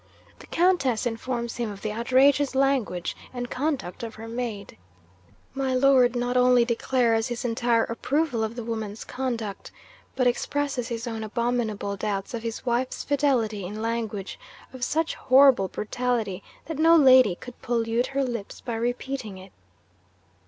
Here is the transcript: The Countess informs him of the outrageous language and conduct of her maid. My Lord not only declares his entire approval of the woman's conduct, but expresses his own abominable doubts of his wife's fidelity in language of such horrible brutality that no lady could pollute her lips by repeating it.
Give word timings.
The 0.39 0.47
Countess 0.47 1.05
informs 1.05 1.57
him 1.57 1.69
of 1.69 1.83
the 1.83 1.91
outrageous 1.93 2.55
language 2.55 3.15
and 3.31 3.51
conduct 3.51 4.01
of 4.01 4.15
her 4.15 4.27
maid. 4.27 4.75
My 5.53 5.75
Lord 5.75 6.15
not 6.15 6.35
only 6.35 6.65
declares 6.65 7.27
his 7.27 7.45
entire 7.45 7.83
approval 7.83 8.43
of 8.43 8.55
the 8.55 8.63
woman's 8.63 9.03
conduct, 9.03 9.71
but 10.15 10.25
expresses 10.25 10.87
his 10.87 11.05
own 11.05 11.23
abominable 11.23 11.97
doubts 11.97 12.33
of 12.33 12.41
his 12.41 12.65
wife's 12.65 13.03
fidelity 13.03 13.63
in 13.63 13.79
language 13.79 14.39
of 14.73 14.83
such 14.83 15.13
horrible 15.13 15.67
brutality 15.67 16.41
that 16.65 16.79
no 16.79 16.95
lady 16.97 17.35
could 17.35 17.61
pollute 17.61 18.07
her 18.07 18.23
lips 18.23 18.59
by 18.59 18.73
repeating 18.77 19.37
it. 19.37 19.51